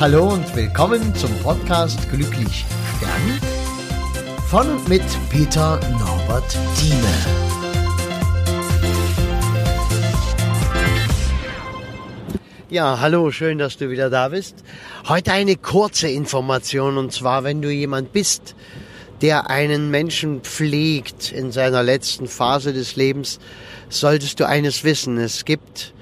Hallo 0.00 0.28
und 0.32 0.54
willkommen 0.54 1.12
zum 1.16 1.36
Podcast 1.40 2.08
Glücklich 2.08 2.64
Sterben 2.96 3.40
von 4.48 4.70
und 4.70 4.88
mit 4.88 5.02
Peter 5.28 5.80
Norbert 5.90 6.56
Thieme. 6.76 7.04
Ja, 12.70 13.00
hallo, 13.00 13.32
schön, 13.32 13.58
dass 13.58 13.76
du 13.76 13.90
wieder 13.90 14.08
da 14.08 14.28
bist. 14.28 14.62
Heute 15.08 15.32
eine 15.32 15.56
kurze 15.56 16.06
Information 16.06 16.96
und 16.96 17.12
zwar, 17.12 17.42
wenn 17.42 17.60
du 17.60 17.68
jemand 17.68 18.12
bist, 18.12 18.54
der 19.20 19.50
einen 19.50 19.90
Menschen 19.90 20.42
pflegt 20.42 21.32
in 21.32 21.50
seiner 21.50 21.82
letzten 21.82 22.28
Phase 22.28 22.72
des 22.72 22.94
Lebens, 22.94 23.40
solltest 23.88 24.38
du 24.38 24.46
eines 24.46 24.84
wissen. 24.84 25.18
Es 25.18 25.44
gibt 25.44 25.92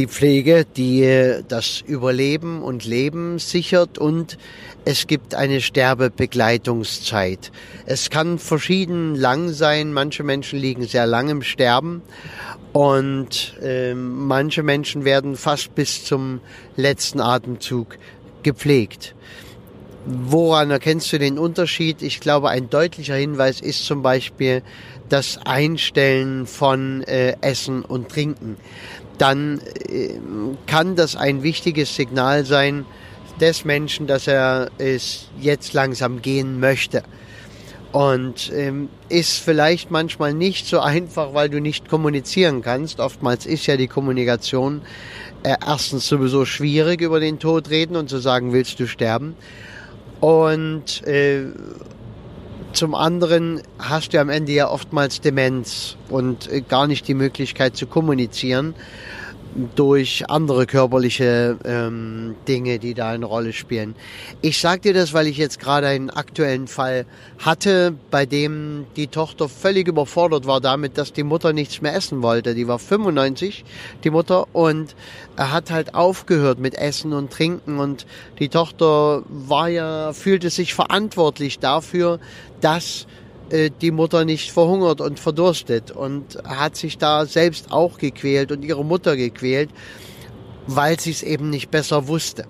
die 0.00 0.06
Pflege, 0.06 0.64
die 0.64 1.02
äh, 1.02 1.42
das 1.46 1.82
Überleben 1.86 2.62
und 2.62 2.86
Leben 2.86 3.38
sichert 3.38 3.98
und 3.98 4.38
es 4.86 5.06
gibt 5.06 5.34
eine 5.34 5.60
Sterbebegleitungszeit. 5.60 7.52
Es 7.84 8.08
kann 8.08 8.38
verschieden 8.38 9.14
lang 9.14 9.50
sein. 9.50 9.92
Manche 9.92 10.22
Menschen 10.22 10.58
liegen 10.58 10.84
sehr 10.86 11.06
lang 11.06 11.28
im 11.28 11.42
Sterben 11.42 12.00
und 12.72 13.58
äh, 13.60 13.92
manche 13.92 14.62
Menschen 14.62 15.04
werden 15.04 15.36
fast 15.36 15.74
bis 15.74 16.02
zum 16.02 16.40
letzten 16.76 17.20
Atemzug 17.20 17.98
gepflegt. 18.42 19.14
Woran 20.06 20.70
erkennst 20.70 21.12
du 21.12 21.18
den 21.18 21.38
Unterschied? 21.38 22.00
Ich 22.02 22.20
glaube, 22.20 22.48
ein 22.48 22.70
deutlicher 22.70 23.16
Hinweis 23.16 23.60
ist 23.60 23.84
zum 23.84 24.02
Beispiel 24.02 24.62
das 25.08 25.38
Einstellen 25.44 26.46
von 26.46 27.02
äh, 27.02 27.36
Essen 27.42 27.84
und 27.84 28.08
Trinken 28.08 28.56
dann 29.20 29.60
äh, 29.88 30.14
kann 30.66 30.96
das 30.96 31.14
ein 31.14 31.42
wichtiges 31.42 31.94
Signal 31.94 32.46
sein 32.46 32.86
des 33.40 33.64
Menschen, 33.64 34.06
dass 34.06 34.26
er 34.26 34.70
es 34.78 35.28
jetzt 35.38 35.72
langsam 35.74 36.22
gehen 36.22 36.58
möchte. 36.58 37.02
Und 37.92 38.52
ähm, 38.54 38.88
ist 39.08 39.38
vielleicht 39.38 39.90
manchmal 39.90 40.32
nicht 40.32 40.66
so 40.66 40.78
einfach, 40.78 41.34
weil 41.34 41.50
du 41.50 41.60
nicht 41.60 41.88
kommunizieren 41.88 42.62
kannst. 42.62 43.00
Oftmals 43.00 43.46
ist 43.46 43.66
ja 43.66 43.76
die 43.76 43.88
Kommunikation 43.88 44.82
äh, 45.42 45.56
erstens 45.66 46.06
sowieso 46.06 46.44
schwierig 46.44 47.00
über 47.00 47.18
den 47.18 47.38
Tod 47.38 47.68
reden 47.68 47.96
und 47.96 48.08
zu 48.08 48.18
sagen, 48.18 48.52
willst 48.52 48.78
du 48.78 48.86
sterben? 48.86 49.34
Und 50.20 51.06
äh, 51.06 51.46
zum 52.72 52.94
anderen 52.94 53.62
hast 53.78 54.12
du 54.12 54.20
am 54.20 54.28
Ende 54.28 54.52
ja 54.52 54.68
oftmals 54.68 55.20
Demenz 55.20 55.96
und 56.08 56.50
äh, 56.50 56.60
gar 56.60 56.86
nicht 56.86 57.08
die 57.08 57.14
Möglichkeit 57.14 57.76
zu 57.76 57.86
kommunizieren 57.86 58.74
durch 59.74 60.28
andere 60.28 60.66
körperliche 60.66 61.58
ähm, 61.64 62.36
Dinge, 62.46 62.78
die 62.78 62.94
da 62.94 63.10
eine 63.10 63.26
Rolle 63.26 63.52
spielen. 63.52 63.94
Ich 64.42 64.58
sage 64.58 64.80
dir 64.80 64.94
das, 64.94 65.12
weil 65.12 65.26
ich 65.26 65.36
jetzt 65.36 65.58
gerade 65.58 65.88
einen 65.88 66.10
aktuellen 66.10 66.68
Fall 66.68 67.06
hatte, 67.38 67.94
bei 68.10 68.26
dem 68.26 68.86
die 68.96 69.08
Tochter 69.08 69.48
völlig 69.48 69.88
überfordert 69.88 70.46
war 70.46 70.60
damit, 70.60 70.98
dass 70.98 71.12
die 71.12 71.22
Mutter 71.22 71.52
nichts 71.52 71.80
mehr 71.80 71.94
essen 71.94 72.22
wollte. 72.22 72.54
Die 72.54 72.68
war 72.68 72.78
95, 72.78 73.64
die 74.04 74.10
Mutter, 74.10 74.46
und 74.52 74.94
er 75.36 75.52
hat 75.52 75.70
halt 75.70 75.94
aufgehört 75.94 76.58
mit 76.58 76.74
Essen 76.74 77.12
und 77.12 77.32
Trinken 77.32 77.78
und 77.78 78.06
die 78.38 78.48
Tochter 78.48 79.22
war 79.28 79.68
ja, 79.68 80.12
fühlte 80.12 80.50
sich 80.50 80.74
verantwortlich 80.74 81.58
dafür, 81.58 82.20
dass 82.60 83.06
die 83.50 83.90
Mutter 83.90 84.24
nicht 84.24 84.52
verhungert 84.52 85.00
und 85.00 85.18
verdurstet 85.18 85.90
und 85.90 86.38
hat 86.44 86.76
sich 86.76 86.98
da 86.98 87.26
selbst 87.26 87.72
auch 87.72 87.98
gequält 87.98 88.52
und 88.52 88.64
ihre 88.64 88.84
Mutter 88.84 89.16
gequält, 89.16 89.70
weil 90.66 91.00
sie 91.00 91.10
es 91.10 91.22
eben 91.22 91.50
nicht 91.50 91.70
besser 91.70 92.08
wusste. 92.08 92.46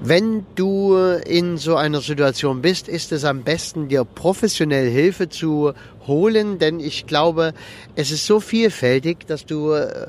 Wenn 0.00 0.44
du 0.54 0.96
in 0.96 1.56
so 1.56 1.76
einer 1.76 2.00
Situation 2.00 2.60
bist, 2.60 2.88
ist 2.88 3.12
es 3.12 3.24
am 3.24 3.42
besten, 3.42 3.88
dir 3.88 4.04
professionell 4.04 4.90
Hilfe 4.90 5.28
zu 5.28 5.72
holen, 6.06 6.58
denn 6.58 6.78
ich 6.80 7.06
glaube, 7.06 7.54
es 7.94 8.10
ist 8.10 8.26
so 8.26 8.40
vielfältig, 8.40 9.26
dass 9.26 9.46
du 9.46 9.72
äh, 9.72 10.08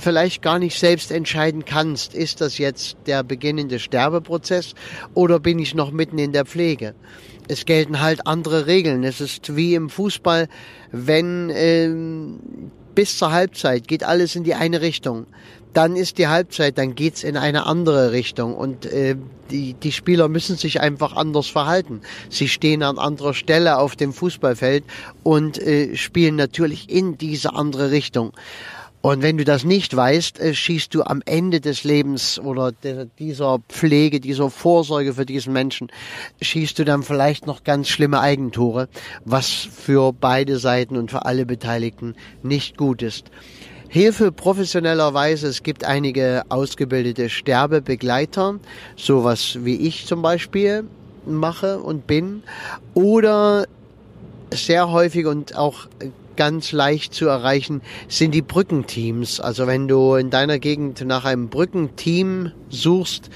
vielleicht 0.00 0.42
gar 0.42 0.58
nicht 0.58 0.78
selbst 0.78 1.10
entscheiden 1.10 1.64
kannst, 1.64 2.14
ist 2.14 2.40
das 2.40 2.58
jetzt 2.58 2.96
der 3.06 3.24
beginnende 3.24 3.78
Sterbeprozess 3.78 4.74
oder 5.14 5.40
bin 5.40 5.58
ich 5.58 5.74
noch 5.74 5.90
mitten 5.90 6.18
in 6.18 6.32
der 6.32 6.44
Pflege 6.44 6.94
es 7.48 7.64
gelten 7.64 8.00
halt 8.00 8.26
andere 8.26 8.66
Regeln. 8.66 9.04
Es 9.04 9.20
ist 9.20 9.56
wie 9.56 9.74
im 9.74 9.90
Fußball, 9.90 10.48
wenn 10.92 11.50
ähm, 11.52 12.38
bis 12.94 13.18
zur 13.18 13.32
Halbzeit 13.32 13.88
geht 13.88 14.04
alles 14.04 14.36
in 14.36 14.44
die 14.44 14.54
eine 14.54 14.80
Richtung. 14.80 15.26
Dann 15.74 15.96
ist 15.96 16.18
die 16.18 16.28
Halbzeit, 16.28 16.78
dann 16.78 16.94
geht's 16.94 17.22
in 17.22 17.36
eine 17.36 17.66
andere 17.66 18.12
Richtung 18.12 18.54
und 18.54 18.86
äh, 18.86 19.16
die, 19.50 19.74
die 19.74 19.92
Spieler 19.92 20.28
müssen 20.28 20.56
sich 20.56 20.80
einfach 20.80 21.14
anders 21.14 21.46
verhalten. 21.46 22.00
Sie 22.30 22.48
stehen 22.48 22.82
an 22.82 22.98
anderer 22.98 23.34
Stelle 23.34 23.78
auf 23.78 23.94
dem 23.94 24.12
Fußballfeld 24.12 24.84
und 25.22 25.58
äh, 25.58 25.94
spielen 25.96 26.36
natürlich 26.36 26.90
in 26.90 27.18
diese 27.18 27.54
andere 27.54 27.90
Richtung. 27.90 28.32
Und 29.00 29.22
wenn 29.22 29.38
du 29.38 29.44
das 29.44 29.64
nicht 29.64 29.94
weißt, 29.94 30.40
äh, 30.40 30.54
schießt 30.54 30.92
du 30.92 31.02
am 31.04 31.22
Ende 31.24 31.60
des 31.60 31.84
Lebens 31.84 32.40
oder 32.40 32.72
dieser 33.18 33.60
Pflege, 33.68 34.18
dieser 34.18 34.50
Vorsorge 34.50 35.14
für 35.14 35.24
diesen 35.24 35.52
Menschen, 35.52 35.88
schießt 36.42 36.78
du 36.78 36.84
dann 36.84 37.04
vielleicht 37.04 37.46
noch 37.46 37.62
ganz 37.62 37.88
schlimme 37.88 38.20
Eigentore, 38.20 38.88
was 39.24 39.50
für 39.50 40.12
beide 40.12 40.58
Seiten 40.58 40.96
und 40.96 41.10
für 41.10 41.24
alle 41.26 41.46
Beteiligten 41.46 42.16
nicht 42.42 42.76
gut 42.76 43.02
ist. 43.02 43.30
Hilfe 43.88 44.32
professionellerweise. 44.32 45.46
Es 45.46 45.62
gibt 45.62 45.84
einige 45.84 46.42
ausgebildete 46.50 47.30
Sterbebegleiter, 47.30 48.58
sowas 48.96 49.58
wie 49.62 49.76
ich 49.76 50.06
zum 50.06 50.20
Beispiel 50.20 50.84
mache 51.24 51.78
und 51.78 52.06
bin. 52.06 52.42
Oder 52.92 53.66
sehr 54.52 54.90
häufig 54.90 55.26
und 55.26 55.56
auch 55.56 55.86
ganz 56.38 56.70
leicht 56.70 57.12
zu 57.12 57.26
erreichen 57.26 57.82
sind 58.06 58.32
die 58.32 58.42
Brückenteams. 58.42 59.40
Also 59.40 59.66
wenn 59.66 59.88
du 59.88 60.14
in 60.14 60.30
deiner 60.30 60.60
Gegend 60.60 61.04
nach 61.04 61.24
einem 61.24 61.48
Brückenteam 61.48 62.52
suchst, 62.70 63.28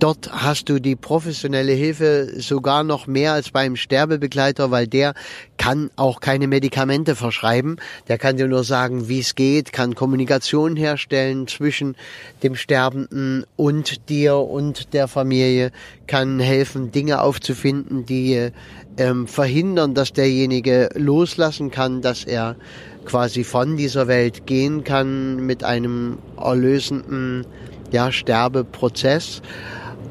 Dort 0.00 0.30
hast 0.32 0.70
du 0.70 0.80
die 0.80 0.96
professionelle 0.96 1.72
Hilfe 1.72 2.32
sogar 2.40 2.84
noch 2.84 3.06
mehr 3.06 3.34
als 3.34 3.50
beim 3.50 3.76
Sterbebegleiter, 3.76 4.70
weil 4.70 4.86
der 4.86 5.12
kann 5.58 5.90
auch 5.96 6.20
keine 6.20 6.46
Medikamente 6.46 7.14
verschreiben. 7.14 7.76
Der 8.08 8.16
kann 8.16 8.38
dir 8.38 8.48
nur 8.48 8.64
sagen, 8.64 9.10
wie 9.10 9.20
es 9.20 9.34
geht, 9.34 9.74
kann 9.74 9.94
Kommunikation 9.94 10.74
herstellen 10.74 11.46
zwischen 11.48 11.96
dem 12.42 12.56
Sterbenden 12.56 13.44
und 13.56 14.08
dir 14.08 14.36
und 14.36 14.94
der 14.94 15.06
Familie, 15.06 15.70
kann 16.06 16.40
helfen, 16.40 16.92
Dinge 16.92 17.20
aufzufinden, 17.20 18.06
die 18.06 18.52
ähm, 18.96 19.28
verhindern, 19.28 19.92
dass 19.92 20.14
derjenige 20.14 20.88
loslassen 20.94 21.70
kann, 21.70 22.00
dass 22.00 22.24
er 22.24 22.56
quasi 23.04 23.44
von 23.44 23.76
dieser 23.76 24.08
Welt 24.08 24.46
gehen 24.46 24.82
kann 24.82 25.44
mit 25.44 25.62
einem 25.62 26.16
erlösenden 26.38 27.44
ja, 27.92 28.10
Sterbeprozess. 28.10 29.42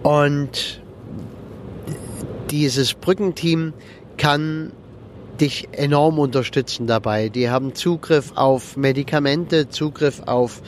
Und 0.03 0.81
dieses 2.49 2.93
Brückenteam 2.93 3.73
kann 4.17 4.71
dich 5.39 5.69
enorm 5.71 6.19
unterstützen 6.19 6.87
dabei. 6.87 7.29
Die 7.29 7.49
haben 7.49 7.73
Zugriff 7.73 8.33
auf 8.35 8.75
Medikamente, 8.75 9.69
Zugriff 9.69 10.21
auf 10.25 10.61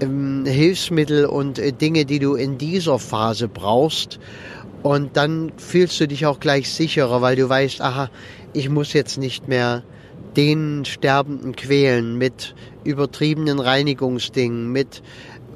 ähm, 0.00 0.44
Hilfsmittel 0.46 1.26
und 1.26 1.58
äh, 1.58 1.72
Dinge, 1.72 2.04
die 2.04 2.18
du 2.18 2.34
in 2.34 2.58
dieser 2.58 2.98
Phase 2.98 3.48
brauchst. 3.48 4.18
Und 4.82 5.16
dann 5.16 5.52
fühlst 5.56 6.00
du 6.00 6.08
dich 6.08 6.26
auch 6.26 6.40
gleich 6.40 6.70
sicherer, 6.70 7.22
weil 7.22 7.36
du 7.36 7.48
weißt, 7.48 7.80
aha, 7.80 8.10
ich 8.52 8.68
muss 8.68 8.92
jetzt 8.92 9.18
nicht 9.18 9.48
mehr 9.48 9.82
den 10.36 10.84
Sterbenden 10.84 11.56
quälen 11.56 12.18
mit 12.18 12.54
übertriebenen 12.84 13.58
Reinigungsdingen, 13.58 14.70
mit 14.70 15.02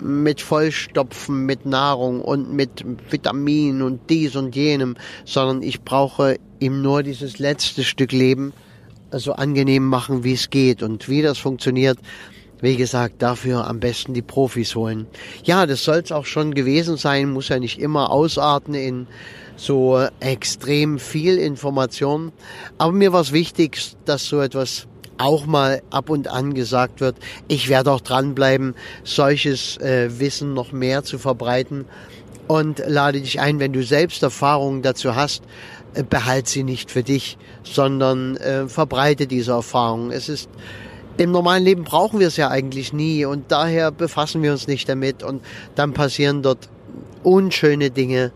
mit 0.02 0.40
Vollstopfen, 0.40 1.46
mit 1.46 1.66
Nahrung 1.66 2.20
und 2.20 2.52
mit 2.52 2.84
Vitaminen 3.10 3.82
und 3.82 4.10
dies 4.10 4.36
und 4.36 4.54
jenem, 4.54 4.96
sondern 5.24 5.62
ich 5.62 5.82
brauche 5.82 6.38
ihm 6.58 6.82
nur 6.82 7.02
dieses 7.02 7.38
letzte 7.38 7.84
Stück 7.84 8.12
Leben 8.12 8.52
so 9.12 9.32
angenehm 9.32 9.86
machen, 9.86 10.24
wie 10.24 10.34
es 10.34 10.50
geht. 10.50 10.82
Und 10.82 11.08
wie 11.08 11.22
das 11.22 11.38
funktioniert, 11.38 11.98
wie 12.60 12.76
gesagt, 12.76 13.22
dafür 13.22 13.66
am 13.66 13.80
besten 13.80 14.14
die 14.14 14.22
Profis 14.22 14.74
holen. 14.74 15.06
Ja, 15.44 15.66
das 15.66 15.84
soll 15.84 15.98
es 15.98 16.12
auch 16.12 16.26
schon 16.26 16.54
gewesen 16.54 16.96
sein, 16.96 17.32
muss 17.32 17.48
ja 17.48 17.58
nicht 17.58 17.78
immer 17.78 18.10
ausarten 18.10 18.74
in 18.74 19.06
so 19.56 20.06
extrem 20.20 20.98
viel 20.98 21.38
Information. 21.38 22.32
Aber 22.78 22.92
mir 22.92 23.12
war 23.12 23.22
es 23.22 23.32
wichtig, 23.32 23.80
dass 24.04 24.24
so 24.24 24.40
etwas 24.40 24.86
auch 25.20 25.46
mal 25.46 25.82
ab 25.90 26.08
und 26.08 26.28
an 26.28 26.54
gesagt 26.54 27.00
wird. 27.00 27.16
Ich 27.46 27.68
werde 27.68 27.92
auch 27.92 28.00
dranbleiben, 28.00 28.74
solches 29.04 29.76
äh, 29.76 30.08
Wissen 30.18 30.54
noch 30.54 30.72
mehr 30.72 31.04
zu 31.04 31.18
verbreiten 31.18 31.84
und 32.46 32.82
lade 32.84 33.20
dich 33.20 33.38
ein, 33.38 33.60
wenn 33.60 33.72
du 33.72 33.84
selbst 33.84 34.22
Erfahrungen 34.22 34.82
dazu 34.82 35.14
hast, 35.14 35.44
äh, 35.94 36.02
behalt 36.02 36.48
sie 36.48 36.62
nicht 36.62 36.90
für 36.90 37.02
dich, 37.02 37.38
sondern 37.62 38.36
äh, 38.38 38.66
verbreite 38.66 39.26
diese 39.26 39.52
Erfahrungen. 39.52 40.10
Es 40.10 40.28
ist 40.28 40.48
im 41.16 41.32
normalen 41.32 41.64
Leben 41.64 41.84
brauchen 41.84 42.18
wir 42.18 42.28
es 42.28 42.38
ja 42.38 42.48
eigentlich 42.48 42.94
nie 42.94 43.26
und 43.26 43.52
daher 43.52 43.90
befassen 43.90 44.42
wir 44.42 44.52
uns 44.52 44.66
nicht 44.66 44.88
damit 44.88 45.22
und 45.22 45.42
dann 45.74 45.92
passieren 45.92 46.42
dort 46.42 46.70
unschöne 47.22 47.90
Dinge 47.90 48.32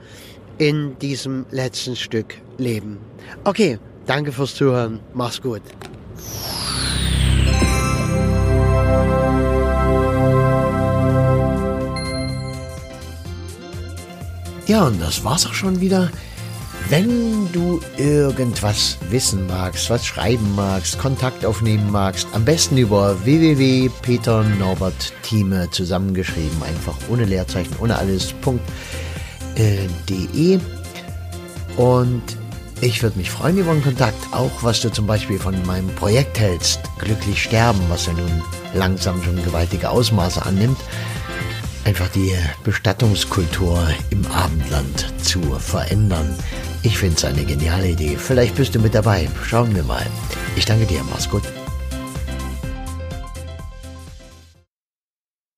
in 0.58 0.98
diesem 0.98 1.46
letzten 1.50 1.96
Stück 1.96 2.34
Leben. 2.58 2.98
Okay, 3.44 3.78
danke 4.06 4.32
fürs 4.32 4.54
Zuhören. 4.54 5.00
Mach's 5.14 5.40
gut. 5.40 5.62
Ja, 14.66 14.84
und 14.84 14.98
das 15.00 15.24
war's 15.24 15.46
auch 15.46 15.52
schon 15.52 15.80
wieder. 15.80 16.10
Wenn 16.88 17.52
du 17.52 17.80
irgendwas 17.96 18.96
wissen 19.08 19.46
magst, 19.46 19.88
was 19.90 20.04
schreiben 20.04 20.54
magst, 20.54 20.98
Kontakt 20.98 21.46
aufnehmen 21.46 21.90
magst, 21.90 22.28
am 22.32 22.44
besten 22.44 22.76
über 22.76 23.24
www.peternorbertthieme 23.24 25.70
zusammengeschrieben, 25.70 26.62
einfach 26.62 26.96
ohne 27.08 27.24
Leerzeichen, 27.24 27.74
ohne 27.78 27.96
alles, 27.96 28.34
äh. 29.56 29.88
Und 31.76 32.22
ich 32.80 33.02
würde 33.02 33.18
mich 33.18 33.30
freuen 33.30 33.58
über 33.58 33.70
einen 33.70 33.82
Kontakt, 33.82 34.32
auch 34.32 34.62
was 34.62 34.80
du 34.80 34.90
zum 34.90 35.06
Beispiel 35.06 35.38
von 35.38 35.54
meinem 35.66 35.88
Projekt 35.94 36.38
hältst, 36.38 36.80
Glücklich 36.98 37.42
Sterben, 37.42 37.80
was 37.88 38.06
ja 38.06 38.12
nun 38.12 38.42
langsam 38.74 39.22
schon 39.22 39.42
gewaltige 39.42 39.90
Ausmaße 39.90 40.44
annimmt 40.44 40.78
einfach 41.84 42.08
die 42.08 42.34
Bestattungskultur 42.64 43.86
im 44.10 44.26
Abendland 44.26 45.06
zu 45.22 45.40
verändern. 45.58 46.34
Ich 46.82 46.98
finde 46.98 47.16
es 47.16 47.24
eine 47.24 47.44
geniale 47.44 47.88
Idee. 47.88 48.16
Vielleicht 48.16 48.56
bist 48.56 48.74
du 48.74 48.80
mit 48.80 48.94
dabei. 48.94 49.28
Schauen 49.44 49.74
wir 49.74 49.84
mal. 49.84 50.06
Ich 50.56 50.64
danke 50.64 50.86
dir. 50.86 51.02
Mach's 51.10 51.28
gut. 51.28 51.42